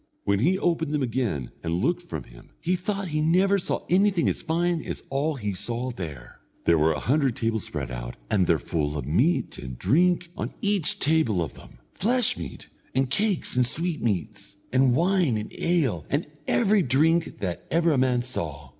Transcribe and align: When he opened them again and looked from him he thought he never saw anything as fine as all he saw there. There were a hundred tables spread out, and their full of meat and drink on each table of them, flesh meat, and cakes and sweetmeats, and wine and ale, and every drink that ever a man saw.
When 0.23 0.39
he 0.39 0.57
opened 0.57 0.95
them 0.95 1.03
again 1.03 1.51
and 1.61 1.75
looked 1.75 2.01
from 2.01 2.23
him 2.23 2.49
he 2.59 2.75
thought 2.75 3.09
he 3.09 3.21
never 3.21 3.59
saw 3.59 3.85
anything 3.87 4.27
as 4.27 4.41
fine 4.41 4.83
as 4.83 5.03
all 5.11 5.35
he 5.35 5.53
saw 5.53 5.91
there. 5.91 6.39
There 6.65 6.79
were 6.79 6.91
a 6.91 6.99
hundred 6.99 7.35
tables 7.35 7.65
spread 7.65 7.91
out, 7.91 8.15
and 8.27 8.47
their 8.47 8.57
full 8.57 8.97
of 8.97 9.05
meat 9.05 9.59
and 9.59 9.77
drink 9.77 10.31
on 10.35 10.55
each 10.59 10.97
table 10.97 11.43
of 11.43 11.53
them, 11.53 11.77
flesh 11.93 12.35
meat, 12.35 12.67
and 12.95 13.11
cakes 13.11 13.55
and 13.55 13.63
sweetmeats, 13.63 14.57
and 14.73 14.95
wine 14.95 15.37
and 15.37 15.53
ale, 15.59 16.07
and 16.09 16.25
every 16.47 16.81
drink 16.81 17.37
that 17.37 17.67
ever 17.69 17.91
a 17.91 17.97
man 17.99 18.23
saw. 18.23 18.69